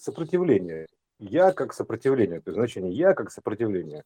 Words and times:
сопротивление. 0.00 0.86
Я 1.18 1.52
как 1.52 1.72
сопротивление, 1.72 2.40
то 2.40 2.50
есть 2.50 2.56
значение 2.56 2.92
я 2.92 3.14
как 3.14 3.30
сопротивление. 3.30 4.04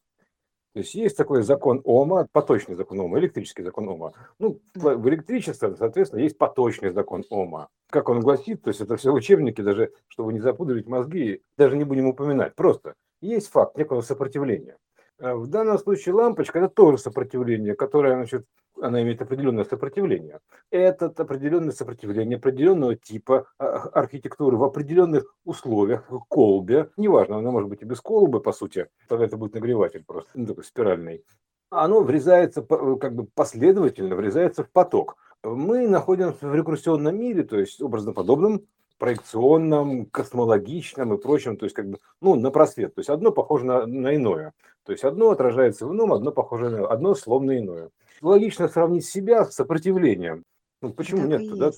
То 0.73 0.79
есть 0.79 0.95
есть 0.95 1.15
такой 1.15 1.43
закон 1.43 1.81
Ома, 1.83 2.27
поточный 2.31 2.73
закон 2.73 2.99
Ома, 2.99 3.19
электрический 3.19 3.61
закон 3.61 3.87
Ома. 3.87 4.13
Ну, 4.39 4.59
в 4.73 5.07
электричестве, 5.07 5.75
соответственно, 5.75 6.21
есть 6.21 6.37
поточный 6.37 6.89
закон 6.89 7.23
Ома. 7.29 7.69
Как 7.91 8.09
он 8.09 8.21
гласит, 8.21 8.63
то 8.63 8.69
есть 8.69 8.81
это 8.81 8.97
все 8.97 9.13
учебники, 9.13 9.61
даже 9.61 9.91
чтобы 10.07 10.33
не 10.33 10.39
запудрить 10.39 10.87
мозги, 10.87 11.43
даже 11.57 11.77
не 11.77 11.83
будем 11.83 12.07
упоминать. 12.07 12.55
Просто 12.55 12.95
есть 13.21 13.49
факт 13.49 13.77
некого 13.77 14.01
сопротивления. 14.01 14.77
А 15.19 15.35
в 15.35 15.47
данном 15.47 15.77
случае 15.77 16.15
лампочка– 16.15 16.59
это 16.59 16.69
тоже 16.69 16.97
сопротивление, 16.97 17.75
которое, 17.75 18.15
значит, 18.15 18.45
она 18.81 19.01
имеет 19.01 19.21
определенное 19.21 19.63
сопротивление. 19.63 20.39
Это 20.71 21.05
определенное 21.05 21.71
сопротивление 21.71 22.37
определенного 22.37 22.95
типа 22.95 23.47
а, 23.57 23.89
архитектуры 23.93 24.57
в 24.57 24.63
определенных 24.63 25.35
условиях, 25.45 26.09
в 26.09 26.19
колбе. 26.27 26.89
Неважно, 26.97 27.37
она 27.37 27.51
может 27.51 27.69
быть 27.69 27.81
и 27.81 27.85
без 27.85 28.01
колбы, 28.01 28.41
по 28.41 28.51
сути, 28.51 28.87
тогда 29.07 29.25
это 29.25 29.37
будет 29.37 29.53
нагреватель 29.53 30.03
просто, 30.05 30.31
ну, 30.33 30.47
такой 30.47 30.63
спиральный. 30.63 31.23
Оно 31.69 32.01
врезается 32.01 32.61
как 32.61 33.15
бы 33.15 33.27
последовательно, 33.33 34.15
врезается 34.15 34.63
в 34.63 34.69
поток. 34.69 35.17
Мы 35.43 35.87
находимся 35.87 36.47
в 36.47 36.55
рекурсионном 36.55 37.17
мире, 37.17 37.43
то 37.43 37.59
есть 37.59 37.81
образно 37.81 38.13
подобном, 38.13 38.65
проекционном, 39.03 40.05
космологичном 40.05 41.13
и 41.13 41.17
прочем, 41.21 41.57
то 41.57 41.65
есть 41.65 41.75
как 41.75 41.89
бы, 41.89 41.99
ну, 42.21 42.35
на 42.35 42.51
просвет. 42.51 42.95
То 42.95 42.99
есть 42.99 43.09
одно 43.09 43.31
похоже 43.31 43.65
на, 43.65 43.85
на 43.85 44.15
иное. 44.15 44.53
То 44.85 44.93
есть 44.93 45.03
одно 45.03 45.31
отражается 45.31 45.85
в 45.85 45.91
ином, 45.91 46.13
одно 46.13 46.31
похоже 46.31 46.69
на 46.69 46.87
одно 46.87 47.13
словно 47.13 47.57
иное 47.57 47.89
логично 48.21 48.69
сравнить 48.69 49.05
себя 49.05 49.43
с 49.43 49.55
сопротивлением. 49.55 50.45
Ну, 50.81 50.93
почему 50.93 51.27
нет-то, 51.27 51.57
да? 51.57 51.71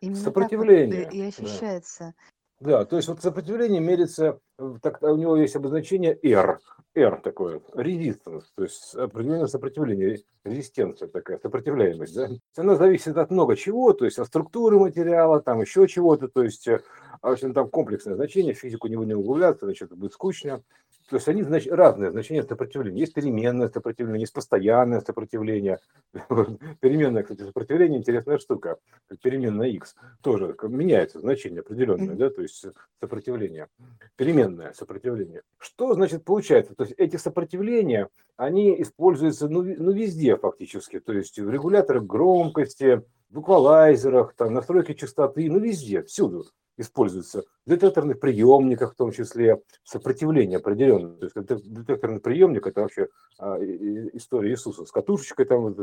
Именно 0.00 0.16
сопротивление. 0.16 1.04
Так 1.04 1.12
вот 1.12 1.14
и 1.14 1.22
ощущается. 1.22 2.14
Да. 2.60 2.84
то 2.84 2.96
есть 2.96 3.08
вот 3.08 3.22
сопротивление 3.22 3.80
мерится, 3.80 4.38
так, 4.82 5.02
у 5.02 5.16
него 5.16 5.36
есть 5.36 5.56
обозначение 5.56 6.18
R, 6.22 6.58
R 6.94 7.20
такое, 7.22 7.60
resistance, 7.72 8.42
то 8.54 8.64
есть 8.64 8.94
определенное 8.94 9.46
сопротивление, 9.46 10.18
резистенция 10.44 11.08
такая, 11.08 11.38
сопротивляемость, 11.38 12.14
да. 12.14 12.28
Она 12.56 12.76
зависит 12.76 13.16
от 13.16 13.30
много 13.30 13.56
чего, 13.56 13.94
то 13.94 14.04
есть 14.04 14.18
от 14.18 14.26
структуры 14.26 14.78
материала, 14.78 15.40
там 15.40 15.62
еще 15.62 15.88
чего-то, 15.88 16.28
то 16.28 16.42
есть, 16.42 16.66
в 16.68 16.80
общем, 17.22 17.54
там 17.54 17.70
комплексное 17.70 18.14
значение, 18.14 18.52
в 18.52 18.58
физику 18.58 18.88
не 18.88 18.96
будем 18.96 19.20
углубляться, 19.20 19.64
значит, 19.64 19.90
будет 19.96 20.12
скучно. 20.12 20.62
То 21.10 21.16
есть 21.16 21.26
они 21.26 21.42
знач, 21.42 21.66
разные 21.66 22.12
значения 22.12 22.44
сопротивления. 22.44 23.00
Есть 23.00 23.14
переменное 23.14 23.68
сопротивление, 23.68 24.20
есть 24.20 24.32
постоянное 24.32 25.00
сопротивление. 25.00 25.80
Переменное, 26.80 27.24
кстати, 27.24 27.42
сопротивление 27.42 27.98
интересная 27.98 28.38
штука. 28.38 28.78
Переменная 29.20 29.70
x 29.70 29.96
тоже 30.22 30.56
меняется 30.62 31.18
значение 31.18 31.60
определенное, 31.60 32.14
да, 32.14 32.30
то 32.30 32.42
есть 32.42 32.64
сопротивление. 33.00 33.66
Переменное 34.14 34.72
сопротивление. 34.72 35.42
Что 35.58 35.94
значит 35.94 36.24
получается? 36.24 36.76
То 36.76 36.84
есть 36.84 36.94
эти 36.96 37.16
сопротивления, 37.16 38.08
они 38.36 38.80
используются 38.80 39.48
ну, 39.48 39.64
ну 39.64 39.90
везде 39.90 40.36
фактически. 40.36 41.00
То 41.00 41.12
есть 41.12 41.40
в 41.40 41.50
регуляторах 41.50 42.04
громкости, 42.04 43.02
в 43.30 43.40
эквалайзерах, 43.40 44.34
там, 44.34 44.54
настройки 44.54 44.94
частоты, 44.94 45.50
ну 45.50 45.58
везде, 45.58 46.04
всюду 46.04 46.46
используется 46.80 47.44
в 47.66 47.70
детекторных 47.70 48.18
приемниках, 48.20 48.92
в 48.92 48.96
том 48.96 49.12
числе 49.12 49.62
сопротивление 49.84 50.58
определенное. 50.58 51.16
То 51.16 51.24
есть 51.24 51.72
детекторный 51.72 52.20
приемник 52.20 52.66
это 52.66 52.80
вообще 52.80 53.08
а, 53.38 53.58
история 53.58 54.50
Иисуса 54.50 54.84
с 54.84 54.90
катушечкой 54.90 55.46
там 55.46 55.62
вот, 55.62 55.76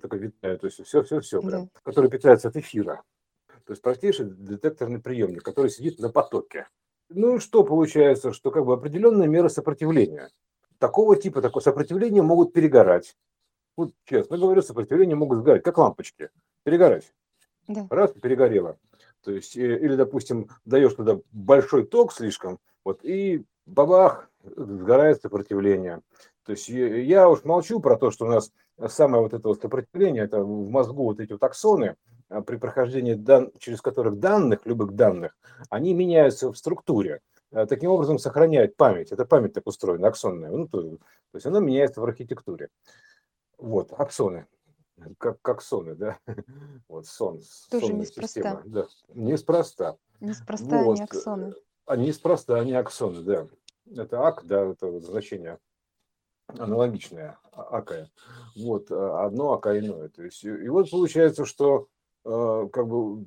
такой 0.00 0.18
витая, 0.18 0.56
то 0.56 0.66
есть 0.66 0.84
все, 0.84 1.02
все, 1.02 1.20
все, 1.20 1.40
прям, 1.40 1.70
который 1.82 2.10
питается 2.10 2.48
от 2.48 2.56
эфира. 2.56 3.02
То 3.64 3.72
есть 3.72 3.82
простейший 3.82 4.26
детекторный 4.30 5.00
приемник, 5.00 5.42
который 5.42 5.70
сидит 5.70 5.98
на 6.00 6.08
потоке. 6.08 6.66
Ну 7.08 7.38
что 7.38 7.62
получается, 7.62 8.32
что 8.32 8.50
как 8.50 8.64
бы 8.64 8.72
определенная 8.72 9.28
мера 9.28 9.48
сопротивления. 9.48 10.30
Такого 10.78 11.16
типа, 11.16 11.42
такое 11.42 11.62
сопротивление 11.62 12.22
могут 12.22 12.52
перегорать. 12.52 13.16
Вот 13.76 13.92
честно 14.04 14.36
говорю, 14.36 14.62
сопротивление 14.62 15.14
могут 15.14 15.38
сгорать, 15.38 15.62
как 15.62 15.78
лампочки, 15.78 16.30
перегорать. 16.64 17.12
Да. 17.68 17.86
Раз, 17.90 18.12
перегорело. 18.12 18.78
То 19.24 19.32
есть, 19.32 19.56
э, 19.56 19.78
или, 19.78 19.94
допустим, 19.94 20.48
даешь 20.64 20.94
туда 20.94 21.18
большой 21.32 21.86
ток 21.86 22.12
слишком, 22.12 22.58
вот, 22.84 23.04
и 23.04 23.44
бабах, 23.66 24.28
сгорает 24.44 25.22
сопротивление. 25.22 26.00
То 26.44 26.52
есть 26.52 26.68
я 26.68 27.28
уж 27.28 27.44
молчу 27.44 27.78
про 27.78 27.96
то, 27.96 28.10
что 28.10 28.26
у 28.26 28.28
нас 28.28 28.50
самое 28.88 29.22
вот 29.22 29.32
это 29.32 29.46
вот 29.48 29.60
сопротивление, 29.60 30.24
это 30.24 30.42
в 30.42 30.68
мозгу 30.68 31.04
вот 31.04 31.20
эти 31.20 31.32
вот 31.32 31.42
аксоны, 31.44 31.94
а, 32.28 32.42
при 32.42 32.56
прохождении 32.56 33.14
дан, 33.14 33.52
через 33.58 33.80
которых 33.80 34.18
данных, 34.18 34.60
любых 34.64 34.92
данных, 34.92 35.36
они 35.70 35.94
меняются 35.94 36.50
в 36.50 36.56
структуре. 36.56 37.20
А, 37.52 37.66
таким 37.66 37.90
образом 37.90 38.18
сохраняют 38.18 38.76
память. 38.76 39.12
Это 39.12 39.24
память 39.24 39.52
так 39.52 39.66
устроена, 39.66 40.08
аксонная. 40.08 40.50
Ну, 40.50 40.66
то, 40.66 40.82
то 40.82 40.98
есть 41.34 41.46
она 41.46 41.60
меняется 41.60 42.00
в 42.00 42.04
архитектуре. 42.04 42.68
Вот, 43.58 43.92
аксоны 43.96 44.46
как, 45.18 45.40
как 45.42 45.62
соны, 45.62 45.94
да? 45.94 46.18
Вот 46.88 47.06
сон, 47.06 47.40
Тоже 47.70 47.86
сонная 47.86 48.00
неспроста. 48.00 48.26
система. 48.26 48.62
Да. 48.64 48.86
Неспроста. 49.14 49.96
Неспроста 50.20 50.82
вот. 50.82 50.92
они 50.92 51.02
аксоны. 51.02 51.54
А 51.86 51.96
неспроста 51.96 52.56
они 52.56 52.72
аксоны, 52.74 53.22
да. 53.22 53.48
Это 53.94 54.26
ак, 54.26 54.46
да, 54.46 54.64
это 54.66 54.86
вот 54.86 55.04
значение 55.04 55.58
аналогичное, 56.48 57.38
а, 57.52 57.78
акая. 57.78 58.10
Вот, 58.56 58.90
а, 58.90 59.24
одно 59.24 59.52
ака 59.52 59.78
иное. 59.78 60.08
То 60.08 60.22
есть, 60.22 60.44
и 60.44 60.68
вот 60.68 60.90
получается, 60.90 61.44
что 61.44 61.88
э, 62.24 62.68
как 62.72 62.86
бы 62.86 63.26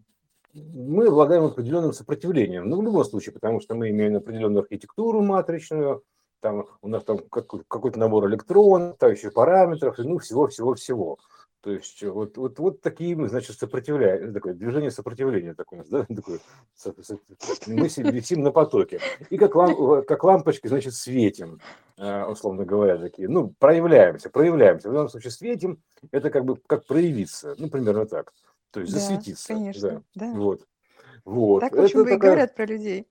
мы 0.54 1.08
обладаем 1.08 1.44
определенным 1.44 1.92
сопротивлением. 1.92 2.70
Ну, 2.70 2.80
в 2.80 2.84
любом 2.84 3.04
случае, 3.04 3.34
потому 3.34 3.60
что 3.60 3.76
мы 3.76 3.90
имеем 3.90 4.16
определенную 4.16 4.62
архитектуру 4.62 5.22
матричную, 5.22 6.04
там 6.40 6.66
у 6.82 6.88
нас 6.88 7.04
там 7.04 7.18
какой-то 7.18 8.00
набор 8.00 8.28
электронов, 8.28 8.98
там 8.98 9.12
еще 9.12 9.32
параметров, 9.32 9.98
ну, 9.98 10.18
всего-всего-всего. 10.20 11.18
То 11.66 11.72
есть 11.72 12.04
вот, 12.04 12.38
вот, 12.38 12.60
вот 12.60 12.82
такие 12.82 13.16
мы, 13.16 13.28
значит, 13.28 13.58
сопротивляем, 13.58 14.32
такое 14.36 14.54
движение 14.54 14.92
сопротивления 14.92 15.56
такое, 15.56 15.84
да, 15.90 16.06
такое, 16.16 16.40
мы 17.66 17.88
висим 17.88 18.44
на 18.44 18.52
потоке. 18.52 19.00
И 19.32 19.38
как, 19.40 19.56
лам, 19.56 20.06
как 20.06 20.24
лампочки, 20.24 20.68
значит, 20.68 20.94
светим, 20.94 21.60
э, 21.98 22.24
условно 22.26 22.66
говоря, 22.66 23.00
такие, 23.00 23.28
ну, 23.28 23.56
проявляемся, 23.58 24.30
проявляемся. 24.30 24.92
В 24.92 24.94
данном 24.94 25.10
случае 25.10 25.32
светим, 25.32 25.82
это 26.12 26.30
как 26.30 26.46
бы 26.46 26.56
как 26.68 26.86
проявиться, 26.86 27.56
ну, 27.58 27.68
примерно 27.68 28.06
так. 28.06 28.32
То 28.70 28.82
есть 28.82 28.94
да, 28.94 29.00
засветиться. 29.00 29.48
Конечно, 29.48 30.04
да. 30.14 30.28
да. 30.28 30.34
Вот. 30.34 30.68
Вот. 31.24 31.62
Так, 31.62 31.74
в 31.76 31.80
общем, 31.80 32.02
это 32.02 32.10
и 32.10 32.14
такая... 32.14 32.30
говорят 32.30 32.54
про 32.54 32.66
людей. 32.68 33.08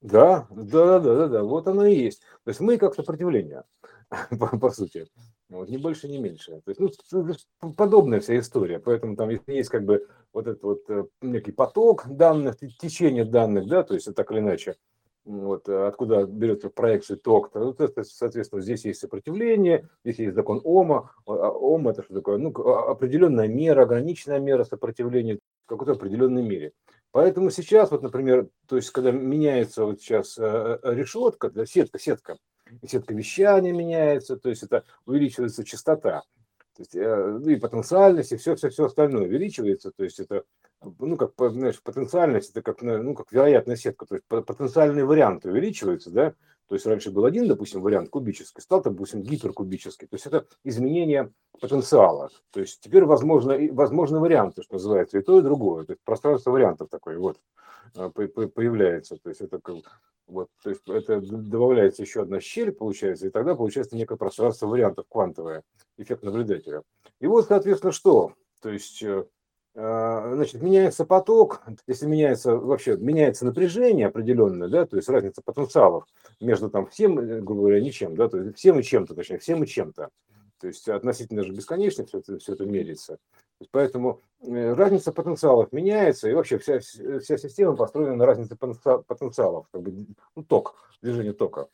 Да, 0.00 0.46
да, 0.48 1.00
да, 1.00 1.16
да, 1.16 1.28
да, 1.28 1.42
вот 1.42 1.68
оно 1.68 1.84
и 1.84 1.96
есть. 1.96 2.22
То 2.44 2.48
есть 2.48 2.60
мы 2.60 2.78
как 2.78 2.94
сопротивление, 2.94 3.64
по, 4.30 4.58
по 4.58 4.70
сути. 4.70 5.06
Вот, 5.50 5.68
ни 5.68 5.76
больше, 5.76 6.08
ни 6.08 6.18
меньше. 6.18 6.62
То 6.64 6.70
есть, 6.70 6.80
ну, 7.10 7.72
подобная 7.72 8.20
вся 8.20 8.38
история. 8.38 8.78
Поэтому 8.78 9.16
там 9.16 9.30
есть 9.48 9.68
как 9.68 9.84
бы 9.84 10.06
вот 10.32 10.46
этот 10.46 10.62
вот 10.62 10.82
э, 10.88 11.04
некий 11.22 11.50
поток 11.50 12.06
данных, 12.06 12.56
течение 12.78 13.24
данных, 13.24 13.66
да, 13.66 13.82
то 13.82 13.94
есть 13.94 14.14
так 14.14 14.30
или 14.30 14.38
иначе, 14.38 14.76
вот, 15.24 15.68
э, 15.68 15.86
откуда 15.88 16.24
берется 16.24 16.70
проекция 16.70 17.16
ток, 17.16 17.50
то, 17.50 17.74
это, 17.78 18.04
соответственно, 18.04 18.62
здесь 18.62 18.84
есть 18.84 19.00
сопротивление, 19.00 19.88
здесь 20.04 20.18
есть 20.20 20.34
закон 20.34 20.60
Ома. 20.62 21.10
А, 21.26 21.50
Ом 21.50 21.88
это 21.88 22.04
что 22.04 22.14
такое? 22.14 22.38
Ну, 22.38 22.50
определенная 22.50 23.48
мера, 23.48 23.82
ограниченная 23.82 24.38
мера 24.38 24.62
сопротивления 24.62 25.40
в 25.66 25.68
какой-то 25.68 25.92
определенной 25.92 26.42
мере. 26.42 26.72
Поэтому 27.10 27.50
сейчас, 27.50 27.90
вот, 27.90 28.02
например, 28.02 28.48
то 28.68 28.76
есть, 28.76 28.90
когда 28.90 29.10
меняется 29.10 29.84
вот 29.84 30.00
сейчас 30.00 30.38
э, 30.38 30.78
решетка, 30.84 31.50
да, 31.50 31.66
сетка, 31.66 31.98
сетка, 31.98 32.38
сетка 32.86 33.14
вещания 33.14 33.72
меняется, 33.72 34.36
то 34.36 34.48
есть 34.48 34.62
это 34.62 34.84
увеличивается 35.06 35.64
частота, 35.64 36.22
то 36.76 36.82
есть, 36.82 36.94
э, 36.94 37.38
ну 37.40 37.48
и 37.48 37.56
потенциальность, 37.56 38.32
и 38.32 38.36
все, 38.36 38.54
все, 38.56 38.70
все 38.70 38.86
остальное 38.86 39.24
увеличивается, 39.24 39.90
то 39.90 40.04
есть 40.04 40.20
это, 40.20 40.44
ну, 40.98 41.16
как, 41.16 41.32
знаешь, 41.52 41.82
потенциальность, 41.82 42.50
это 42.50 42.62
как, 42.62 42.82
ну, 42.82 43.14
как 43.14 43.32
вероятная 43.32 43.76
сетка, 43.76 44.06
то 44.06 44.14
есть 44.14 44.26
потенциальные 44.26 45.04
варианты 45.04 45.50
увеличиваются, 45.50 46.10
да, 46.10 46.34
то 46.70 46.76
есть 46.76 46.86
раньше 46.86 47.10
был 47.10 47.24
один, 47.24 47.48
допустим, 47.48 47.80
вариант 47.80 48.10
кубический, 48.10 48.62
стал, 48.62 48.80
допустим, 48.80 49.22
гиперкубический. 49.22 50.06
То 50.06 50.14
есть 50.14 50.26
это 50.26 50.46
изменение 50.62 51.32
потенциала. 51.60 52.30
То 52.52 52.60
есть 52.60 52.80
теперь 52.80 53.04
возможно, 53.04 53.58
возможны 53.72 54.20
варианты, 54.20 54.62
что 54.62 54.74
называется, 54.74 55.18
и 55.18 55.22
то, 55.22 55.40
и 55.40 55.42
другое. 55.42 55.84
То 55.84 55.94
есть 55.94 56.02
пространство 56.04 56.52
вариантов 56.52 56.88
такое 56.88 57.18
вот 57.18 57.40
э, 57.96 58.08
появляется. 58.10 59.16
То 59.16 59.30
есть 59.30 59.40
это 59.40 59.58
вот, 60.30 60.48
то 60.62 60.70
есть 60.70 60.82
это 60.86 61.20
добавляется 61.20 62.02
еще 62.02 62.22
одна 62.22 62.40
щель, 62.40 62.72
получается, 62.72 63.26
и 63.26 63.30
тогда 63.30 63.54
получается 63.54 63.96
некое 63.96 64.16
пространство 64.16 64.66
вариантов 64.66 65.06
квантовое, 65.08 65.62
эффект 65.98 66.22
наблюдателя. 66.22 66.82
И 67.20 67.26
вот, 67.26 67.46
соответственно, 67.46 67.92
что? 67.92 68.34
То 68.60 68.70
есть 68.70 69.02
э, 69.02 69.24
а, 69.76 70.34
значит, 70.34 70.60
меняется 70.62 71.04
поток, 71.04 71.62
если 71.86 72.06
меняется 72.06 72.56
вообще, 72.56 72.96
меняется 72.96 73.46
напряжение 73.46 74.08
определенное, 74.08 74.68
да, 74.68 74.84
то 74.84 74.96
есть 74.96 75.08
разница 75.08 75.42
потенциалов 75.42 76.06
между 76.40 76.70
там 76.70 76.86
всем, 76.86 77.18
э, 77.18 77.40
грубо 77.40 77.62
говоря, 77.62 77.80
ничем, 77.80 78.16
да, 78.16 78.28
то 78.28 78.38
есть 78.38 78.58
всем 78.58 78.80
и 78.80 78.82
чем-то, 78.82 79.14
точнее, 79.14 79.38
всем 79.38 79.62
и 79.62 79.66
чем-то. 79.66 80.10
То 80.60 80.66
есть 80.66 80.88
относительно 80.88 81.44
же 81.44 81.52
бесконечно 81.52 82.04
все 82.04 82.18
это, 82.18 82.38
все 82.38 82.52
это 82.52 82.66
меряется. 82.66 83.18
Поэтому 83.70 84.20
э, 84.40 84.72
разница 84.72 85.12
потенциалов 85.12 85.72
меняется, 85.72 86.28
и 86.28 86.34
вообще 86.34 86.58
вся, 86.58 86.78
вся 86.80 87.36
система 87.36 87.76
построена 87.76 88.16
на 88.16 88.26
разнице 88.26 88.56
потенциалов, 88.56 89.66
как 89.70 89.82
бы, 89.82 90.06
ну, 90.34 90.42
ток, 90.42 90.74
движение 91.02 91.32
тока. 91.32 91.68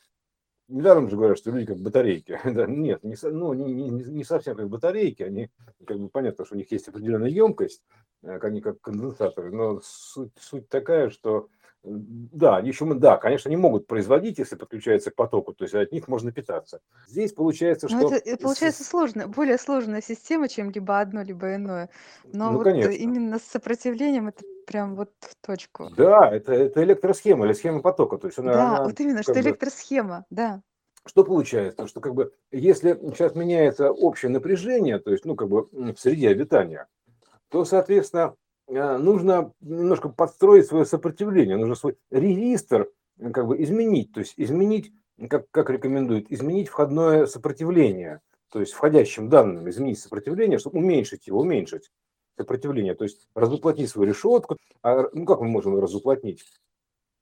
Недаром 0.67 1.09
же 1.09 1.15
говорят, 1.15 1.37
что 1.37 1.51
люди 1.51 1.67
как 1.67 1.77
батарейки. 1.77 2.39
Нет, 2.67 3.03
не, 3.03 3.15
ну, 3.23 3.53
не, 3.53 3.73
не, 3.73 3.89
не 3.89 4.23
совсем 4.25 4.57
как 4.57 4.67
батарейки, 4.67 5.23
они, 5.23 5.49
как 5.85 5.97
бы 5.97 6.09
понятно, 6.09 6.45
что 6.45 6.55
у 6.55 6.57
них 6.57 6.69
есть 6.71 6.89
определенная 6.89 7.29
емкость, 7.29 7.83
э, 8.23 8.37
они 8.41 8.59
как 8.61 8.81
конденсаторы, 8.81 9.51
но 9.51 9.79
суть, 9.81 10.33
суть 10.37 10.67
такая, 10.67 11.09
что 11.09 11.47
да, 11.89 12.59
еще 12.59 12.85
мы, 12.85 12.95
да, 12.95 13.17
конечно, 13.17 13.49
не 13.49 13.55
могут 13.55 13.87
производить, 13.87 14.39
если 14.39 14.55
подключаются 14.55 15.11
к 15.11 15.15
потоку, 15.15 15.53
то 15.53 15.63
есть 15.63 15.73
от 15.73 15.91
них 15.91 16.07
можно 16.07 16.31
питаться. 16.31 16.81
Здесь 17.07 17.31
получается, 17.33 17.87
Но 17.89 17.99
что... 18.07 18.15
это 18.15 18.29
э, 18.29 18.37
получается 18.37 18.83
сложно, 18.83 19.27
более 19.27 19.57
сложная 19.57 20.01
система, 20.01 20.49
чем 20.49 20.69
либо 20.71 20.99
одно, 20.99 21.21
либо 21.23 21.55
иное. 21.55 21.89
Но 22.33 22.51
Ну, 22.51 22.57
вот 22.57 22.63
конечно. 22.65 22.91
именно 22.91 23.39
с 23.39 23.43
сопротивлением 23.43 24.27
это 24.27 24.43
прям 24.65 24.95
вот 24.95 25.11
в 25.21 25.35
точку. 25.45 25.89
Да, 25.95 26.29
это, 26.29 26.53
это 26.53 26.83
электросхема 26.83 27.45
или 27.45 27.53
схема 27.53 27.81
потока. 27.81 28.17
То 28.17 28.27
есть 28.27 28.37
она, 28.39 28.53
Да, 28.53 28.75
она 28.75 28.83
вот 28.83 28.99
именно, 28.99 29.23
что 29.23 29.33
бы- 29.33 29.39
электросхема, 29.39 30.25
да. 30.29 30.61
Что 31.05 31.23
получается? 31.23 31.87
Что 31.87 32.01
как 32.01 32.13
бы 32.15 32.33
если 32.51 32.99
сейчас 33.13 33.33
меняется 33.33 33.91
общее 33.93 34.29
напряжение, 34.29 34.99
то 34.99 35.11
есть 35.11 35.23
ну 35.23 35.35
как 35.35 35.47
бы 35.47 35.69
в 35.71 35.95
среде 35.95 36.27
обитания, 36.29 36.87
то 37.47 37.63
соответственно 37.63 38.35
нужно 38.67 39.53
немножко 39.61 40.09
подстроить 40.09 40.67
свое 40.67 40.85
сопротивление, 40.85 41.57
нужно 41.57 41.75
свой 41.75 41.97
резистор 42.11 42.89
э, 43.17 43.31
как 43.31 43.47
бы 43.47 43.61
изменить, 43.61 44.11
то 44.13 44.19
есть 44.19 44.33
изменить, 44.37 44.91
как, 45.29 45.49
как 45.51 45.69
рекомендуют, 45.69 46.27
изменить 46.29 46.67
входное 46.67 47.25
сопротивление, 47.25 48.21
то 48.51 48.59
есть 48.59 48.73
входящим 48.73 49.29
данным 49.29 49.69
изменить 49.69 49.99
сопротивление, 49.99 50.59
чтобы 50.59 50.79
уменьшить 50.79 51.27
его, 51.27 51.41
уменьшить 51.41 51.91
сопротивление, 52.37 52.95
то 52.95 53.03
есть 53.03 53.27
разуплотнить 53.35 53.89
свою 53.89 54.09
решетку. 54.09 54.57
А, 54.83 55.05
ну 55.13 55.25
как 55.25 55.41
мы 55.41 55.47
можем 55.47 55.75
ее 55.75 55.81
разуплотнить? 55.81 56.43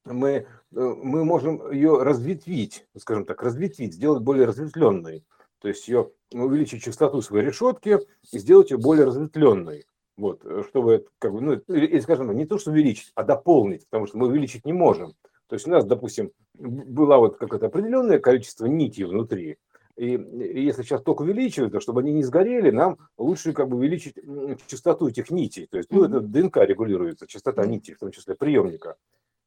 мы, 0.06 0.30
э, 0.30 0.45
мы 0.71 1.25
можем 1.25 1.71
ее 1.71 2.01
разветвить, 2.01 2.88
скажем 2.97 3.25
так, 3.25 3.42
разветвить, 3.42 3.94
сделать 3.94 4.21
более 4.21 4.45
разветвленной. 4.45 5.25
То 5.59 5.68
есть 5.68 5.88
ее 5.88 6.12
увеличить 6.31 6.83
частоту 6.83 7.21
своей 7.21 7.45
решетки 7.45 8.00
и 8.31 8.39
сделать 8.39 8.71
ее 8.71 8.77
более 8.77 9.06
разветвленной. 9.06 9.86
Вот, 10.18 10.46
э, 10.46 10.64
чтобы, 10.70 11.08
как 11.20 11.34
бы, 11.34 11.42
ну, 11.42 11.54
или, 11.54 12.00
скажем, 12.00 12.36
не 12.36 12.46
то, 12.46 12.58
что 12.58 12.72
увеличить, 12.72 13.12
а 13.16 13.24
дополнить, 13.24 13.86
потому 13.90 14.08
что 14.08 14.18
мы 14.18 14.28
увеличить 14.28 14.66
не 14.66 14.74
можем. 14.74 15.14
То 15.48 15.56
есть 15.56 15.68
у 15.68 15.72
нас, 15.72 15.86
допустим, 15.86 16.32
было 16.54 17.18
вот 17.18 17.38
какое-то 17.38 17.68
определенное 17.68 18.20
количество 18.20 18.66
нитей 18.66 19.04
внутри, 19.04 19.58
и, 19.98 20.16
и 20.16 20.64
если 20.64 20.84
сейчас 20.84 21.02
ток 21.02 21.22
увеличивается, 21.22 21.80
чтобы 21.80 22.02
они 22.02 22.12
не 22.12 22.24
сгорели, 22.24 22.70
нам 22.70 22.98
лучше 23.18 23.54
как 23.54 23.70
бы 23.70 23.78
увеличить 23.78 24.16
частоту 24.68 25.08
этих 25.08 25.30
нитей. 25.30 25.68
То 25.68 25.78
есть, 25.78 25.90
ну, 25.90 26.04
это 26.04 26.20
ДНК 26.20 26.58
регулируется, 26.58 27.28
частота 27.28 27.66
нитей, 27.66 27.94
в 27.94 28.00
том 28.00 28.12
числе 28.12 28.36
приемника. 28.36 28.96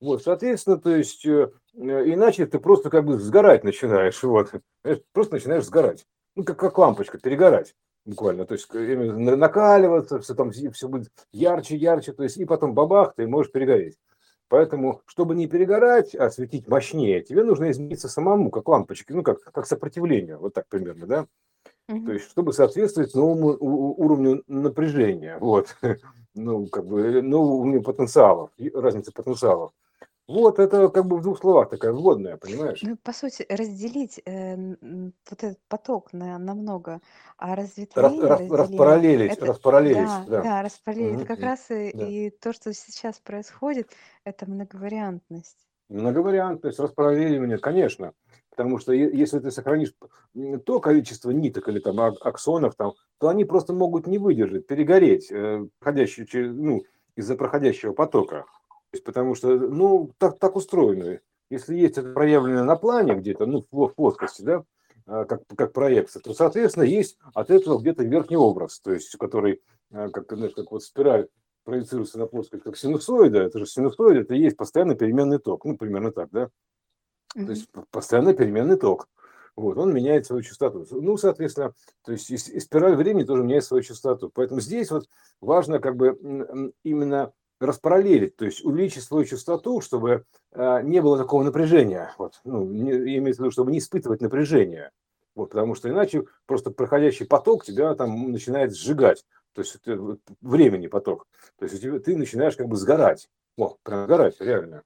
Вот, 0.00 0.22
соответственно, 0.22 0.78
то 0.78 0.94
есть, 0.94 1.26
э, 1.26 1.50
э, 1.74 2.12
иначе 2.12 2.46
ты 2.46 2.60
просто 2.60 2.88
как 2.88 3.04
бы 3.04 3.18
сгорать 3.18 3.64
начинаешь, 3.64 4.22
вот, 4.22 4.52
просто 5.12 5.34
начинаешь 5.34 5.64
сгорать, 5.64 6.06
ну, 6.36 6.44
как, 6.44 6.58
как 6.58 6.78
лампочка, 6.78 7.18
перегорать 7.18 7.74
буквально, 8.08 8.46
то 8.46 8.54
есть, 8.54 8.72
виду, 8.72 9.36
накаливаться, 9.36 10.18
все 10.18 10.34
там, 10.34 10.50
все 10.50 10.88
будет 10.88 11.10
ярче, 11.30 11.76
ярче, 11.76 12.12
то 12.12 12.22
есть, 12.22 12.38
и 12.38 12.44
потом 12.46 12.74
бабах, 12.74 13.14
ты 13.14 13.26
можешь 13.28 13.52
перегореть. 13.52 13.98
Поэтому, 14.48 15.02
чтобы 15.04 15.34
не 15.34 15.46
перегорать, 15.46 16.14
а 16.14 16.30
светить 16.30 16.68
мощнее, 16.68 17.20
тебе 17.22 17.44
нужно 17.44 17.70
измениться 17.70 18.08
самому, 18.08 18.50
как 18.50 18.66
лампочки, 18.66 19.12
ну, 19.12 19.22
как, 19.22 19.40
как 19.42 19.66
сопротивление, 19.66 20.38
вот 20.38 20.54
так 20.54 20.66
примерно, 20.68 21.06
да? 21.06 21.26
То 21.86 21.94
Мгм. 21.94 22.12
есть, 22.12 22.30
чтобы 22.30 22.54
соответствовать 22.54 23.14
новому 23.14 23.56
уровню 23.60 24.42
напряжения, 24.46 25.36
вот, 25.38 25.76
ну, 26.34 26.66
как 26.66 26.86
бы, 26.86 27.00
э, 27.00 27.22
новому 27.22 27.56
уровню 27.58 27.82
потенциалов, 27.82 28.50
и 28.56 28.70
разницы 28.70 29.12
потенциалов. 29.12 29.72
Вот, 30.28 30.58
это 30.60 30.88
как 30.90 31.06
бы 31.06 31.16
в 31.18 31.22
двух 31.22 31.38
словах 31.40 31.70
такая 31.70 31.92
вводная, 31.92 32.36
понимаешь? 32.36 32.88
Ну, 32.88 32.96
по 32.96 33.12
сути, 33.12 33.44
разделить 33.48 34.20
э, 34.24 34.56
вот 35.30 35.42
этот 35.42 35.60
поток 35.68 36.12
на, 36.12 36.38
на 36.38 36.54
много, 36.54 37.00
а 37.36 37.54
Рас- 37.94 38.18
разветвление, 38.18 38.28
рас- 38.30 38.48
разделение, 38.48 38.60
распараллелить, 38.60 39.34
это, 39.34 39.46
распараллелить, 39.48 40.22
да, 40.22 40.24
да. 40.24 40.42
да, 40.42 40.62
распределить, 40.62 41.14
это 41.14 41.24
Мгм, 41.24 41.26
как 41.26 41.40
мгм, 41.40 41.48
раз 41.48 41.70
и, 41.70 41.90
да. 41.92 42.14
и 42.26 42.30
то, 42.30 42.52
что 42.52 42.72
сейчас 42.72 43.18
происходит, 43.20 43.92
это 44.24 44.48
многовариантность. 44.50 45.66
Многовариантность, 45.88 46.78
распараллеливание, 46.78 47.58
конечно. 47.58 48.12
Потому 48.50 48.78
что 48.78 48.92
е- 48.92 49.10
если 49.16 49.38
ты 49.38 49.50
сохранишь 49.50 49.94
м, 50.34 50.60
то 50.60 50.80
количество 50.80 51.30
ниток 51.30 51.68
или 51.68 51.78
там 51.80 51.98
ак- 52.00 52.24
аксонов, 52.26 52.74
там, 52.76 52.92
то 53.18 53.28
они 53.28 53.44
просто 53.44 53.72
могут 53.72 54.06
не 54.06 54.18
выдержать, 54.18 54.66
перегореть 54.66 55.30
э, 55.32 55.66
проходящие 55.78 56.52
ну, 56.52 56.82
из-за 57.16 57.36
проходящего 57.36 57.92
потока. 57.94 58.44
То 58.92 59.02
потому 59.02 59.34
что, 59.34 59.48
ну, 59.58 60.12
так, 60.18 60.38
так 60.38 60.56
устроено. 60.56 61.20
Если 61.50 61.76
есть 61.76 61.98
это 61.98 62.12
проявлено 62.12 62.64
на 62.64 62.76
плане 62.76 63.14
где-то, 63.14 63.46
ну, 63.46 63.64
в 63.70 63.88
плоскости, 63.94 64.42
да, 64.42 64.64
а, 65.06 65.24
как, 65.24 65.42
как 65.56 65.72
проекция, 65.72 66.20
то, 66.20 66.32
соответственно, 66.34 66.84
есть 66.84 67.18
от 67.34 67.50
этого 67.50 67.78
где-то 67.78 68.04
верхний 68.04 68.36
образ, 68.36 68.80
то 68.80 68.92
есть, 68.92 69.14
который, 69.16 69.62
а, 69.90 70.08
как, 70.08 70.30
знаешь, 70.32 70.54
как 70.54 70.70
вот 70.70 70.82
спираль 70.82 71.28
проецируется 71.64 72.18
на 72.18 72.26
плоскость, 72.26 72.62
как 72.64 72.76
синусоида, 72.76 73.40
это 73.40 73.58
же 73.58 73.66
синусоида, 73.66 74.20
это 74.20 74.34
и 74.34 74.40
есть 74.40 74.56
постоянно 74.56 74.94
переменный 74.94 75.38
ток, 75.38 75.64
ну, 75.64 75.76
примерно 75.76 76.12
так, 76.12 76.30
да, 76.30 76.46
то 77.34 77.40
Мгм. 77.40 77.50
есть 77.50 77.70
п- 77.70 77.84
постоянно 77.90 78.32
переменный 78.34 78.76
ток. 78.76 79.08
Вот, 79.54 79.76
он 79.76 79.92
меняет 79.92 80.24
свою 80.24 80.42
частоту. 80.42 80.86
Ну, 80.92 81.16
соответственно, 81.16 81.74
то 82.04 82.12
есть 82.12 82.30
и, 82.30 82.36
спираль 82.38 82.94
времени 82.94 83.24
тоже 83.24 83.42
меняет 83.42 83.64
свою 83.64 83.82
частоту. 83.82 84.30
Поэтому 84.32 84.60
здесь 84.60 84.90
вот 84.90 85.08
важно 85.40 85.80
как 85.80 85.96
бы 85.96 86.72
именно 86.84 87.32
распараллелить, 87.60 88.36
то 88.36 88.44
есть 88.44 88.64
увеличить 88.64 89.02
свою 89.02 89.24
частоту, 89.24 89.80
чтобы 89.80 90.24
а, 90.52 90.80
не 90.82 91.00
было 91.00 91.18
такого 91.18 91.42
напряжения. 91.42 92.14
Вот, 92.18 92.40
ну, 92.44 92.64
не, 92.64 93.18
имеется 93.18 93.42
в 93.42 93.44
виду, 93.44 93.50
чтобы 93.50 93.72
не 93.72 93.78
испытывать 93.78 94.20
напряжение. 94.20 94.90
Вот, 95.34 95.50
потому 95.50 95.74
что 95.74 95.88
иначе 95.88 96.24
просто 96.46 96.70
проходящий 96.70 97.26
поток 97.26 97.64
тебя 97.64 97.94
там 97.94 98.32
начинает 98.32 98.76
сжигать. 98.76 99.24
То 99.54 99.62
есть 99.62 99.76
это 99.76 100.18
времени 100.40 100.86
поток. 100.86 101.26
То 101.58 101.64
есть 101.64 101.76
у 101.76 101.78
тебя, 101.78 101.98
ты 102.00 102.16
начинаешь 102.16 102.56
как 102.56 102.68
бы 102.68 102.76
сгорать. 102.76 103.28
О, 103.56 103.76
прям 103.82 104.04
сгорать, 104.04 104.40
реально. 104.40 104.82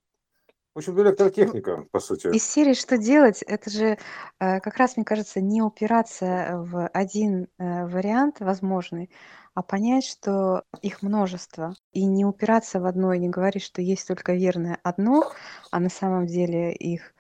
В 0.74 0.78
общем, 0.78 0.98
электротехника, 1.02 1.86
по 1.90 2.00
сути. 2.00 2.28
Из 2.28 2.44
серии 2.44 2.72
«Что 2.72 2.96
делать?» 2.96 3.42
это 3.42 3.69
же 3.69 3.98
э, 4.40 4.60
как 4.60 4.78
раз, 4.78 4.96
мне 4.96 5.04
кажется, 5.04 5.42
не 5.42 5.60
упираться 5.60 6.52
в 6.54 6.86
один 6.88 7.48
э, 7.58 7.86
вариант 7.86 8.40
возможный, 8.40 9.10
а 9.54 9.62
понять, 9.62 10.04
что 10.04 10.64
их 10.82 11.02
множество. 11.02 11.75
И 11.93 12.04
не 12.06 12.25
упираться 12.25 12.81
в 12.81 12.87
одно, 12.87 13.12
и 13.12 13.19
не 13.19 13.28
говорить, 13.28 13.62
что 13.64 13.82
есть 13.82 14.08
только 14.08 14.34
верное 14.34 14.78
одно, 14.82 15.32
а 15.70 15.81
на 15.81 15.88
самом 15.90 16.26
деле 16.26 16.72
их 16.75 17.14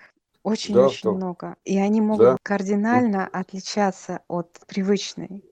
Да, 0.68 0.88
очень-очень 0.88 0.90
что, 0.90 1.18
много. 1.18 1.56
И 1.64 1.78
они 1.78 2.00
да. 2.12 2.32
могут 2.32 2.38
М. 2.38 2.38
кардинально 2.42 3.26
отличаться 3.28 4.22
от 4.28 4.60
привычной. 4.66 5.44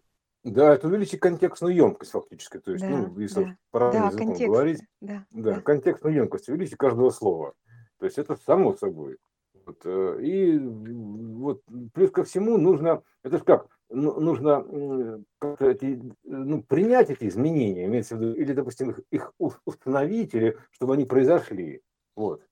Да, 0.44 0.74
это 0.74 0.88
увеличить 0.88 1.20
контекстную 1.20 1.74
емкость 1.74 2.12
фактически. 2.12 2.58
То 2.58 2.72
есть, 2.72 2.88
Да, 2.88 2.88
ну, 2.88 3.18
если 3.18 3.48
да, 3.48 3.56
правильным 3.70 4.06
да, 4.06 4.08
языком 4.08 4.42
говорить, 4.42 4.82
да, 5.00 5.26
да, 5.30 5.54
да. 5.54 5.62
контекстную 5.62 6.14
емкость 6.16 6.48
увеличить 6.48 6.76
каждого 6.76 7.10
слова. 7.10 7.54
То 7.98 8.06
есть 8.06 8.18
это 8.18 8.36
само 8.36 8.74
собой. 8.74 9.18
Вот, 9.66 9.82
э, 9.84 10.18
и 10.22 10.58
вот 10.58 11.62
плюс 11.92 12.10
ко 12.10 12.24
всему 12.24 12.56
нужно, 12.56 13.02
это 13.22 13.36
же 13.38 13.44
как, 13.44 13.66
нужно 13.90 14.64
м, 14.68 15.24
как-то 15.38 15.70
эти, 15.70 16.00
ну, 16.24 16.62
принять 16.62 17.10
эти 17.10 17.26
изменения, 17.28 17.86
имеется 17.86 18.16
в 18.16 18.20
виду, 18.20 18.34
или, 18.34 18.52
допустим, 18.52 18.90
их, 18.90 19.00
их 19.10 19.32
установить, 19.64 20.34
или 20.34 20.56
чтобы 20.70 20.94
они 20.94 21.04
произошли. 21.04 21.82
Вот. 22.16 22.42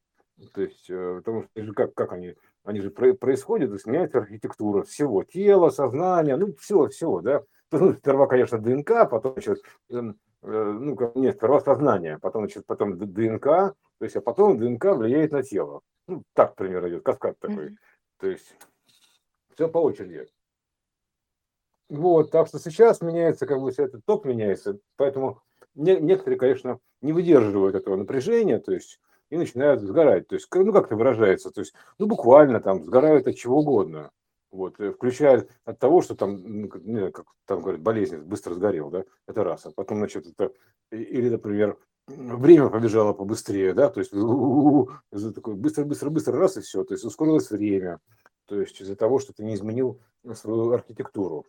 То 0.54 0.62
есть, 0.62 0.88
э, 0.88 1.16
потому 1.16 1.42
что 1.44 1.72
как, 1.74 1.94
как 1.94 2.12
они, 2.12 2.34
они 2.64 2.80
же 2.80 2.90
про- 2.90 3.14
происходят, 3.14 3.70
то 3.70 3.74
есть 3.74 3.86
меняется 3.86 4.18
архитектура 4.18 4.82
всего, 4.84 5.24
тела, 5.24 5.70
сознания, 5.70 6.36
ну, 6.36 6.54
всего, 6.56 6.88
всего, 6.88 7.20
да. 7.20 7.42
Ну, 7.72 7.92
сперва, 7.94 8.26
конечно, 8.26 8.58
ДНК, 8.58 9.08
потом, 9.10 9.32
значит, 9.32 9.62
эм, 9.90 10.16
э, 10.42 10.48
ну, 10.80 10.96
нет, 11.16 11.36
сперва 11.36 11.60
сознание, 11.60 12.18
потом, 12.18 12.42
значит, 12.42 12.64
потом 12.66 12.98
ДНК, 12.98 13.44
то 13.44 13.74
есть, 14.00 14.16
а 14.16 14.20
потом 14.20 14.58
ДНК 14.58 14.96
влияет 14.96 15.32
на 15.32 15.42
тело. 15.42 15.80
Ну, 16.06 16.22
так, 16.34 16.54
примерно, 16.54 16.88
идет 16.88 17.02
каскад 17.02 17.38
такой. 17.38 17.66
Мгм. 17.66 17.76
То 18.20 18.26
есть, 18.28 18.56
все 19.54 19.68
по 19.68 19.78
очереди. 19.78 20.26
Вот, 21.88 22.30
так 22.30 22.48
что 22.48 22.58
сейчас 22.58 23.00
меняется, 23.00 23.46
как 23.46 23.60
бы, 23.60 23.70
этот 23.70 24.04
ток 24.04 24.24
меняется, 24.26 24.78
поэтому 24.96 25.40
не- 25.74 25.98
некоторые, 26.00 26.38
конечно, 26.38 26.80
не 27.00 27.12
выдерживают 27.12 27.74
этого 27.74 27.96
напряжения, 27.96 28.58
то 28.58 28.72
есть, 28.72 29.00
и 29.30 29.36
начинают 29.38 29.80
сгорать. 29.82 30.28
То 30.28 30.34
есть, 30.34 30.48
ну, 30.54 30.72
как 30.72 30.86
это 30.86 30.96
выражается, 30.96 31.50
то 31.50 31.60
есть, 31.60 31.74
ну, 31.98 32.06
буквально 32.06 32.60
там 32.60 32.84
сгорают 32.84 33.26
от 33.26 33.36
чего 33.36 33.60
угодно. 33.60 34.10
Вот, 34.50 34.80
э, 34.80 34.92
включая 34.92 35.46
от 35.64 35.78
того, 35.78 36.00
что 36.02 36.14
там, 36.14 36.62
не 36.62 36.68
знаю, 36.96 37.12
как 37.12 37.26
там 37.46 37.60
говорят, 37.60 37.82
болезнь, 37.82 38.16
быстро 38.18 38.54
сгорел, 38.54 38.90
да, 38.90 39.04
это 39.26 39.44
раз. 39.44 39.66
А 39.66 39.70
потом, 39.70 39.98
значит, 39.98 40.26
это, 40.26 40.52
и- 40.90 40.96
или, 41.02 41.28
например, 41.28 41.78
время 42.06 42.68
побежало 42.70 43.12
побыстрее, 43.12 43.74
да, 43.74 43.90
то 43.90 44.00
есть, 44.00 44.12
такой 45.34 45.54
быстро, 45.54 45.84
быстро, 45.84 46.10
быстро, 46.10 46.38
раз 46.38 46.56
и 46.56 46.60
все, 46.62 46.84
то 46.84 46.94
есть, 46.94 47.04
ускорилось 47.04 47.50
время, 47.50 48.00
то 48.46 48.60
есть, 48.60 48.80
из-за 48.80 48.96
того, 48.96 49.18
что 49.18 49.32
ты 49.34 49.44
не 49.44 49.54
изменил 49.54 50.00
свою 50.34 50.72
архитектуру. 50.72 51.44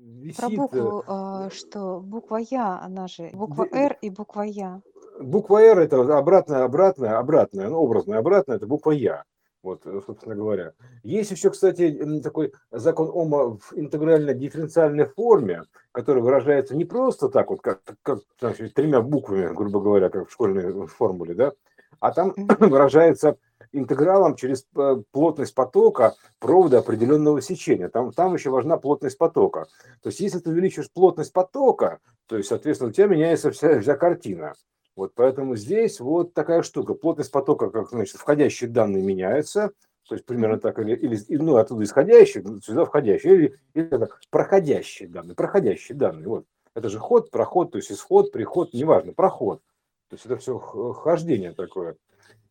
Про 0.00 0.48
висит, 0.48 0.52
э, 0.52 0.56
букву, 0.56 1.04
а, 1.06 1.50
что 1.50 2.00
буква 2.00 2.38
Я, 2.38 2.80
она 2.82 3.06
же 3.06 3.30
буква 3.32 3.66
д- 3.66 3.76
Р 3.76 3.98
и 4.00 4.10
буква 4.10 4.42
Я. 4.42 4.80
буква 5.20 5.58
R 5.62 5.78
это 5.80 6.18
обратная, 6.18 6.64
обратная, 6.64 7.18
обратная, 7.18 7.68
ну, 7.68 7.76
образная, 7.78 8.18
обратная, 8.18 8.56
это 8.56 8.66
буква 8.66 8.92
Я. 8.92 9.24
Вот, 9.62 9.82
э, 9.84 10.00
собственно 10.06 10.34
говоря. 10.34 10.72
Есть 11.02 11.32
еще, 11.32 11.50
кстати, 11.50 12.20
такой 12.22 12.54
закон 12.70 13.10
Ома 13.12 13.58
в 13.58 13.72
интегрально-дифференциальной 13.74 15.04
форме, 15.04 15.64
который 15.92 16.22
выражается 16.22 16.74
не 16.74 16.86
просто 16.86 17.28
так 17.28 17.50
вот, 17.50 17.60
как, 17.60 17.80
как 18.02 18.20
значит, 18.40 18.72
тремя 18.72 19.02
буквами, 19.02 19.52
грубо 19.54 19.80
говоря, 19.80 20.08
как 20.08 20.28
в 20.28 20.32
школьной 20.32 20.86
формуле, 20.86 21.34
да, 21.34 21.52
а 21.98 22.12
там 22.12 22.32
выражается 22.58 23.36
интегралом 23.72 24.36
через 24.36 24.66
э, 24.76 25.02
плотность 25.12 25.54
потока 25.54 26.14
провода 26.38 26.78
определенного 26.78 27.40
сечения. 27.40 27.88
Там, 27.88 28.12
там 28.12 28.34
еще 28.34 28.50
важна 28.50 28.76
плотность 28.76 29.18
потока. 29.18 29.66
То 30.02 30.08
есть, 30.08 30.20
если 30.20 30.38
ты 30.38 30.50
увеличиваешь 30.50 30.90
плотность 30.90 31.32
потока, 31.32 31.98
то 32.26 32.36
есть, 32.36 32.48
соответственно, 32.48 32.90
у 32.90 32.92
тебя 32.92 33.06
меняется 33.06 33.50
вся, 33.50 33.80
вся 33.80 33.96
картина. 33.96 34.54
Вот 34.96 35.12
поэтому 35.14 35.56
здесь 35.56 36.00
вот 36.00 36.34
такая 36.34 36.62
штука. 36.62 36.94
Плотность 36.94 37.30
потока, 37.30 37.70
как 37.70 37.90
значит, 37.90 38.16
входящие 38.16 38.68
данные 38.68 39.02
меняются, 39.02 39.70
то 40.08 40.14
есть 40.14 40.26
примерно 40.26 40.58
так, 40.58 40.78
или, 40.78 40.96
или 40.96 41.36
ну, 41.36 41.56
оттуда 41.56 41.84
исходящие, 41.84 42.44
сюда 42.62 42.84
входящие, 42.84 43.34
или, 43.34 43.60
или 43.74 43.86
это 43.86 44.08
проходящие 44.30 45.08
данные, 45.08 45.36
проходящие 45.36 45.96
данные. 45.96 46.26
Вот. 46.26 46.46
Это 46.74 46.88
же 46.88 46.98
ход, 46.98 47.30
проход, 47.30 47.72
то 47.72 47.78
есть 47.78 47.92
исход, 47.92 48.32
приход, 48.32 48.74
неважно, 48.74 49.12
проход. 49.12 49.62
То 50.08 50.14
есть 50.14 50.26
это 50.26 50.36
все 50.36 50.58
хождение 50.58 51.52
такое. 51.52 51.96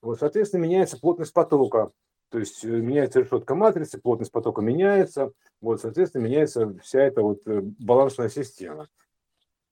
Вот, 0.01 0.19
соответственно, 0.19 0.61
меняется 0.61 0.99
плотность 0.99 1.33
потока. 1.33 1.91
То 2.29 2.39
есть 2.39 2.63
э, 2.63 2.67
меняется 2.67 3.19
решетка 3.19 3.55
матрицы, 3.55 3.99
плотность 3.99 4.31
потока 4.31 4.61
меняется. 4.61 5.31
Вот, 5.61 5.81
соответственно, 5.81 6.23
меняется 6.23 6.73
вся 6.83 7.01
эта 7.01 7.21
вот 7.21 7.41
э, 7.47 7.61
балансная 7.61 8.29
система. 8.29 8.87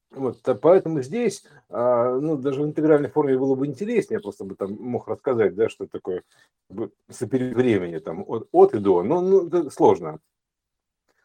Вот, 0.09 0.41
поэтому 0.61 1.01
здесь, 1.01 1.43
а, 1.69 2.15
ну, 2.15 2.37
даже 2.37 2.61
в 2.61 2.65
интегральной 2.65 3.09
форме 3.09 3.37
было 3.37 3.55
бы 3.55 3.67
интереснее, 3.67 4.21
просто 4.21 4.45
бы 4.45 4.55
там 4.55 4.73
мог 4.79 5.07
рассказать, 5.07 5.53
да, 5.53 5.67
что 5.67 5.85
такое 5.85 6.23
соперед 7.09 7.53
времени, 7.53 7.99
там, 7.99 8.23
от, 8.25 8.47
от 8.53 8.73
и 8.73 8.79
до, 8.79 9.03
но 9.03 9.19
ну, 9.19 9.47
это 9.47 9.69
сложно. 9.69 10.19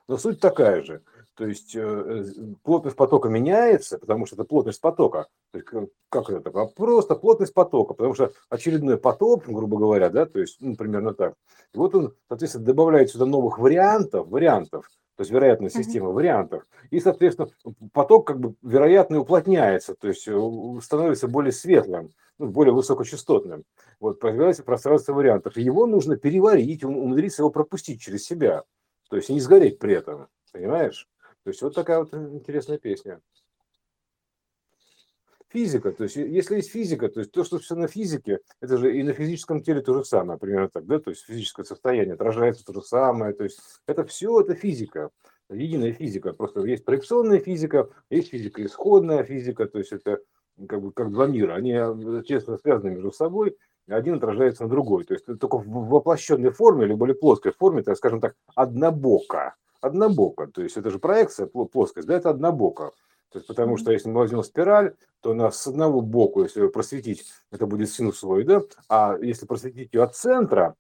Но 0.09 0.19
суть 0.19 0.41
такая 0.41 0.83
же. 0.83 1.03
То 1.43 1.49
есть 1.49 1.75
э, 1.75 1.81
э, 1.81 2.25
плотность 2.63 2.97
потока 2.97 3.29
меняется, 3.29 3.99
потому 3.99 4.27
что 4.27 4.37
это 4.37 4.45
плотность 4.45 4.81
потока. 4.81 5.27
То 5.51 5.59
есть, 5.59 5.69
как- 5.69 5.89
как 6.09 6.31
это 6.31 6.53
Просто 6.77 7.17
плотность 7.17 7.53
потока, 7.53 7.95
потому 7.95 8.15
что 8.15 8.31
очередной 8.49 8.97
поток, 8.97 9.47
грубо 9.49 9.77
говоря, 9.77 10.09
да, 10.09 10.25
то 10.25 10.39
есть, 10.39 10.59
ну, 10.61 10.77
примерно 10.77 11.15
так. 11.15 11.35
И 11.75 11.79
вот 11.79 11.97
он, 11.97 12.15
соответственно, 12.29 12.65
добавляет 12.65 13.11
сюда 13.11 13.27
новых 13.27 13.59
вариантов, 13.59 14.29
вариантов, 14.29 14.89
то 15.17 15.23
есть 15.23 15.33
вероятная 15.33 15.69
Мгм. 15.75 15.83
система 15.83 16.11
вариантов. 16.11 16.65
И, 16.91 17.01
соответственно, 17.01 17.49
поток 17.93 18.25
как 18.29 18.39
бы 18.39 18.55
вероятно 18.63 19.19
уплотняется, 19.19 19.97
то 19.97 20.07
есть 20.07 20.29
э, 20.29 20.41
становится 20.81 21.27
более 21.27 21.51
светлым, 21.51 22.11
ну, 22.39 22.51
более 22.51 22.73
высокочастотным. 22.73 23.65
Вот 23.99 24.21
появляется 24.21 24.63
пространство 24.63 25.13
вариантов. 25.13 25.57
Его 25.57 25.87
нужно 25.87 26.15
переварить, 26.17 26.85
ум- 26.85 26.99
умудриться 26.99 27.43
его 27.43 27.51
пропустить 27.51 28.01
через 28.01 28.25
себя. 28.25 28.63
То 29.11 29.17
есть 29.17 29.29
не 29.29 29.41
сгореть 29.41 29.81
при 29.81 29.95
этом. 29.95 30.29
Понимаешь? 30.53 31.09
То 31.45 31.51
есть 31.51 31.63
вот 31.63 31.75
такая 31.75 31.99
вот 31.99 32.15
интересная 32.15 32.79
песня. 32.79 33.21
Физика, 35.49 35.93
то 35.93 36.05
есть 36.05 36.17
если 36.17 36.57
есть 36.57 36.71
физика, 36.71 37.11
то 37.11 37.21
есть 37.21 37.31
то, 37.31 37.45
что 37.45 37.59
все 37.59 37.75
на 37.75 37.87
физике, 37.87 38.39
это 38.63 38.79
же 38.79 38.97
и 38.97 39.03
на 39.03 39.13
физическом 39.13 39.63
теле 39.63 39.83
то 39.83 39.93
же 39.93 40.03
самое, 40.03 40.39
примерно 40.39 40.71
так, 40.71 40.87
да, 40.87 40.99
то 40.99 41.11
есть 41.11 41.27
физическое 41.27 41.65
состояние 41.65 42.15
отражается 42.15 42.65
то 42.65 42.73
же 42.73 42.81
самое, 42.81 43.35
то 43.35 43.45
есть 43.45 43.61
это 43.87 44.03
все, 44.05 44.41
это 44.41 44.55
физика, 44.55 45.11
единая 45.51 45.93
физика, 45.93 46.33
просто 46.33 46.65
есть 46.65 46.87
проекционная 46.87 47.39
физика, 47.39 47.91
есть 48.09 48.31
физика 48.31 48.65
исходная 48.65 49.25
физика, 49.25 49.67
то 49.67 49.79
есть 49.79 49.93
это 49.93 50.21
как 50.67 50.81
бы 50.81 50.91
как 50.91 51.11
два 51.13 51.27
мира, 51.27 51.53
они 51.53 51.73
э, 51.73 52.23
тесно 52.27 52.57
связаны 52.57 52.93
между 52.93 53.13
собой, 53.13 53.59
один 53.89 54.17
отражается 54.17 54.65
на 54.65 54.69
другой, 54.69 55.05
то 55.05 55.15
есть 55.15 55.27
только 55.27 55.59
в 55.59 55.67
воплощенной 55.67 56.51
форме 56.51 56.87
или 56.87 56.95
более 56.95 57.15
плоской 57.15 57.53
форме, 57.53 57.83
так 57.83 57.97
скажем 57.97 58.21
так, 58.21 58.35
однобоко, 58.55 59.55
однобоко, 59.81 60.47
то 60.47 60.63
есть 60.63 60.77
это 60.77 60.91
же 60.91 60.99
проекция, 60.99 61.47
пло- 61.47 61.67
плоскость, 61.67 62.07
да, 62.07 62.15
это 62.15 62.31
однобоко, 62.31 62.93
то 63.31 63.39
есть 63.39 63.49
потому 63.49 63.77
что 63.77 63.93
если 63.93 64.09
мы 64.09 64.21
возьмем 64.21 64.43
спираль, 64.43 64.95
то 65.21 65.33
она 65.33 65.51
с 65.51 65.67
одного 65.67 66.01
боку, 66.01 66.43
если 66.43 66.61
ее 66.61 66.69
просветить, 66.69 67.25
это 67.51 67.67
будет 67.67 67.91
синусоида, 67.91 68.63
а 68.89 69.17
если 69.21 69.47
просветить 69.47 69.93
ее 69.93 70.03
от 70.03 70.15
центра, 70.15 70.77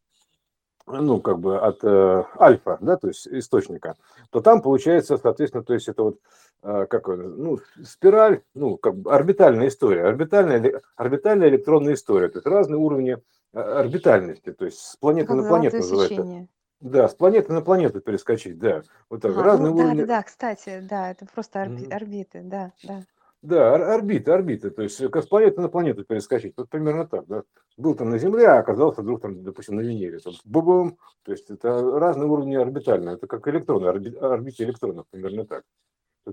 ну, 0.87 1.21
как 1.21 1.39
бы 1.39 1.59
от 1.59 1.83
э, 1.85 2.25
альфа, 2.39 2.79
да, 2.81 2.97
то 2.97 3.09
есть 3.09 3.27
источника, 3.29 3.97
то 4.31 4.41
там 4.41 4.63
получается, 4.63 5.17
соответственно, 5.17 5.65
то 5.65 5.75
есть 5.75 5.89
это 5.89 6.03
вот, 6.03 6.19
как, 6.63 7.09
это, 7.09 7.17
ну, 7.23 7.59
спираль, 7.83 8.43
ну, 8.55 8.77
как 8.77 8.97
бы 8.97 9.13
орбитальная 9.13 9.69
история, 9.69 10.05
орбитальная, 10.05 10.81
орбитальная 10.97 11.49
электронная 11.49 11.95
история, 11.95 12.29
то 12.29 12.39
есть 12.39 12.47
разные 12.47 12.79
уровни 12.79 13.19
э, 13.53 13.59
орбитальности, 13.61 14.53
то 14.53 14.65
есть 14.65 14.79
с 14.79 14.97
планеты 14.97 15.29
Как 15.29 15.37
на 15.39 15.43
планету 15.45 15.77
называется. 15.79 16.15
сечение. 16.15 16.49
Да, 16.81 17.09
с 17.09 17.15
планеты 17.15 17.53
на 17.53 17.63
планету 17.63 18.01
перескочить, 18.01 18.59
да, 18.59 18.83
вот 19.11 19.23
так, 19.23 19.33
Ага, 19.33 19.43
разные 19.43 19.71
ну 19.71 19.77
да, 19.77 19.83
да, 19.83 19.89
уровни. 19.89 20.05
да, 20.05 20.23
кстати, 20.23 20.81
да, 20.89 21.11
это 21.11 21.27
просто 21.27 21.63
орби- 21.63 21.85
Мгм. 21.85 21.93
орбиты, 21.93 22.41
да, 22.43 22.73
да. 22.83 23.01
Да, 23.43 23.73
ор- 23.73 23.83
орбиты, 23.83 24.31
орбиты, 24.31 24.71
то 24.71 24.83
есть 24.83 24.99
как 25.11 25.25
с 25.25 25.27
планеты 25.27 25.61
на 25.61 25.69
планету 25.69 26.05
перескочить, 26.05 26.55
вот 26.57 26.69
примерно 26.69 27.09
так, 27.09 27.27
да. 27.27 27.43
Был 27.77 27.97
там 27.97 28.11
на 28.11 28.19
Земле, 28.19 28.47
а 28.47 28.61
оказался 28.61 29.03
вдруг 29.03 29.21
там, 29.21 29.43
допустим, 29.43 29.75
на 29.77 29.81
Венере, 29.81 30.21
там, 30.21 30.35
бум 30.45 30.97
то 31.25 31.33
есть 31.33 31.51
это 31.51 31.99
разные 31.99 32.29
уровни 32.29 32.55
орбитальные, 32.55 33.17
это 33.17 33.27
как 33.27 33.47
электроны, 33.49 33.87
орби- 33.87 34.17
орбите 34.17 34.63
электронов, 34.63 35.07
примерно 35.11 35.45
так. 35.45 35.65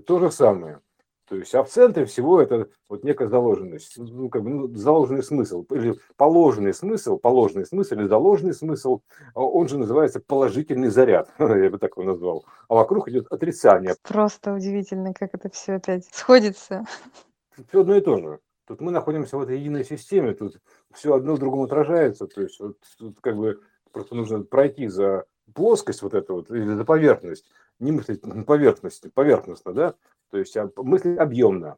То 0.00 0.18
же 0.18 0.30
самое. 0.30 0.80
То 1.30 1.36
есть, 1.36 1.54
а 1.54 1.62
в 1.62 1.68
центре 1.68 2.06
всего 2.06 2.40
это 2.42 2.68
вот 2.88 3.04
некая 3.04 3.28
заложенность, 3.28 3.96
ну, 3.98 4.28
как 4.28 4.42
бы, 4.42 4.50
ну, 4.50 4.74
заложенный 4.74 5.22
смысл, 5.22 5.64
или 5.70 5.94
положенный 6.16 6.74
смысл, 6.74 7.18
положенный 7.18 7.66
смысл 7.66 7.94
или 7.94 8.08
заложенный 8.08 8.52
смысл, 8.52 9.02
а 9.34 9.44
он 9.44 9.68
же 9.68 9.78
называется 9.78 10.18
положительный 10.18 10.88
заряд, 10.88 11.32
я 11.38 11.70
бы 11.70 11.78
так 11.78 11.92
его 11.96 12.02
назвал. 12.02 12.44
А 12.68 12.74
вокруг 12.74 13.08
идет 13.08 13.28
отрицание, 13.30 13.94
Просто 14.02 14.52
удивительно, 14.52 15.14
как 15.14 15.32
это 15.32 15.48
все 15.50 15.74
опять 15.74 16.04
сходится. 16.12 16.84
все 17.68 17.80
одно 17.82 17.94
и 17.94 18.00
то 18.00 18.16
же. 18.16 18.40
Тут 18.66 18.80
мы 18.80 18.90
находимся 18.90 19.36
в 19.36 19.42
этой 19.42 19.56
единой 19.56 19.84
системе, 19.84 20.34
тут 20.34 20.60
все 20.92 21.14
одно 21.14 21.36
в 21.36 21.38
другом 21.38 21.62
отражается. 21.62 22.26
То 22.26 22.42
есть 22.42 22.58
вот, 22.58 22.76
тут 22.98 23.20
как 23.20 23.36
бы 23.36 23.60
просто 23.92 24.16
нужно 24.16 24.42
пройти 24.42 24.88
за 24.88 25.26
плоскость 25.54 26.02
вот 26.02 26.14
эту 26.14 26.34
вот, 26.34 26.50
или 26.50 26.74
за 26.74 26.84
поверхность, 26.84 27.50
не 27.78 27.92
мыслить 27.92 28.24
на 28.24 28.44
поверхности, 28.44 29.08
поверхностно, 29.08 29.72
да, 29.72 29.94
то 30.30 30.38
есть 30.38 30.56
а 30.56 30.70
мыслить 30.76 31.18
объемно, 31.18 31.76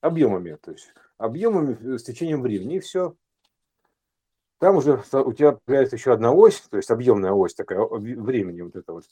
объемами, 0.00 0.56
то 0.60 0.72
есть 0.72 0.92
объемами 1.16 1.96
с 1.96 2.02
течением 2.02 2.42
времени, 2.42 2.76
и 2.76 2.80
все. 2.80 3.14
Там 4.58 4.76
уже 4.76 5.02
у 5.12 5.32
тебя 5.32 5.52
появляется 5.52 5.96
еще 5.96 6.12
одна 6.12 6.32
ось, 6.32 6.60
то 6.60 6.76
есть 6.76 6.90
объемная 6.90 7.32
ось 7.32 7.54
такая 7.54 7.80
времени 7.80 8.62
вот 8.62 8.74
это 8.74 8.92
вот. 8.92 9.04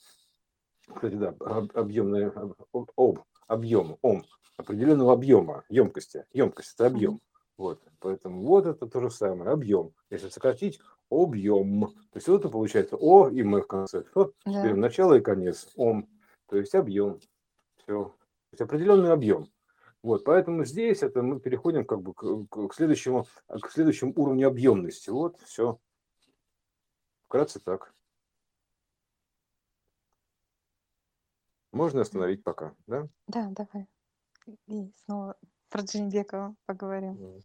Кстати, 0.93 1.15
да, 1.15 1.35
об- 1.39 1.75
объемная 1.77 2.29
об, 2.29 2.89
об- 2.95 3.19
объем, 3.47 3.97
ом, 4.01 4.25
определенного 4.57 5.13
объема, 5.13 5.63
емкости. 5.69 6.25
Емкость 6.33 6.73
это 6.75 6.87
объем. 6.87 7.21
Вот, 7.57 7.81
поэтому 7.99 8.45
вот 8.45 8.65
это 8.67 8.87
то 8.87 9.01
же 9.01 9.09
самое, 9.09 9.51
объем. 9.51 9.93
Если 10.09 10.29
сократить, 10.29 10.79
объем. 11.09 11.87
То 12.11 12.15
есть 12.17 12.27
вот 12.27 12.39
это 12.41 12.49
получается 12.49 12.97
О 12.99 13.29
и 13.29 13.41
М 13.41 13.55
в 13.61 13.67
конце. 13.67 14.03
О, 14.15 14.25
теперь 14.45 14.71
Да. 14.71 14.75
начало 14.75 15.13
и 15.15 15.21
конец. 15.21 15.71
Ом. 15.75 16.07
То 16.47 16.57
есть 16.57 16.75
объем. 16.75 17.19
Все. 17.77 18.05
То 18.05 18.13
есть 18.51 18.61
определенный 18.61 19.11
объем. 19.11 19.47
Вот, 20.03 20.23
поэтому 20.23 20.63
здесь 20.63 21.01
это 21.03 21.21
мы 21.21 21.39
переходим 21.39 21.85
как 21.85 22.01
бы 22.01 22.13
к, 22.13 22.47
к- 22.49 22.67
к 22.69 22.73
следующему, 22.73 23.25
к 23.47 23.69
следующему 23.71 24.13
уровню 24.15 24.47
объемности. 24.47 25.09
Вот, 25.09 25.37
все. 25.41 25.79
Вкратце 27.25 27.59
так. 27.59 27.93
Можно 31.73 32.01
остановить 32.01 32.43
пока, 32.43 32.73
да? 32.87 33.07
Да, 33.27 33.49
давай. 33.51 33.87
И 34.67 34.91
снова 35.05 35.35
про 35.69 35.81
Джинбекова 35.81 36.55
поговорим. 36.65 37.17